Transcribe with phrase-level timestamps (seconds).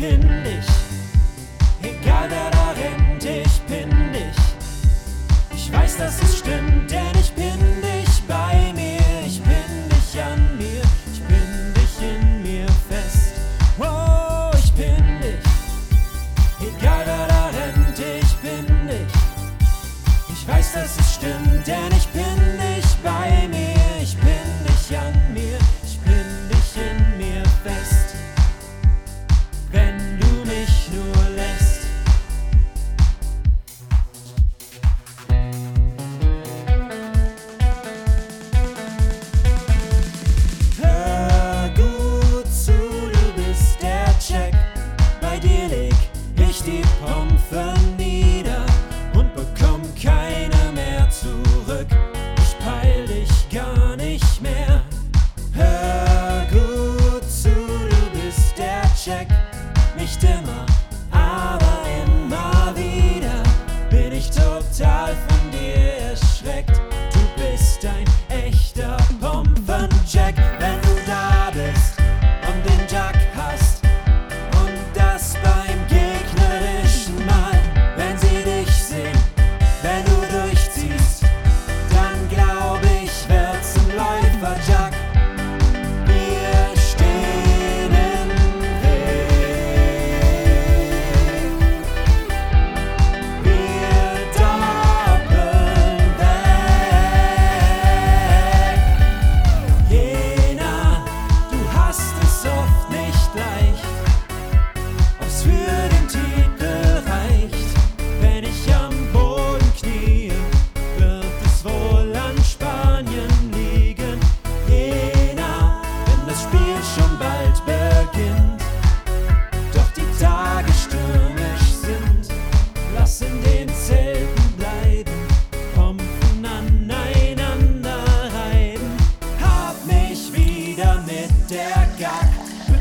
[0.00, 0.87] independent.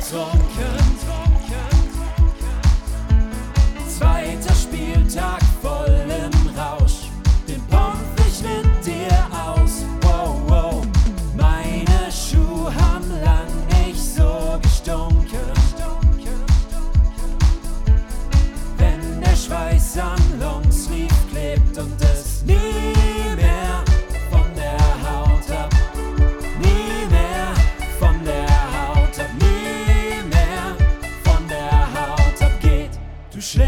[0.10, 0.77] talk.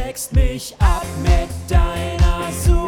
[0.06, 2.79] wächst mich ab mit deiner Suche.